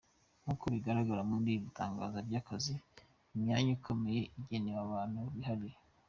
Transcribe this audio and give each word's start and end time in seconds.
Nk'uko 0.41 0.65
bigaragara 0.73 1.21
muri 1.31 1.49
iri 1.57 1.69
tangazo 1.79 2.17
ry'akazi 2.27 2.75
imyanya 3.35 3.71
ikomeye 3.77 4.21
igenewe 4.39 4.79
abantu 4.87 5.19
bihariye. 5.35 5.77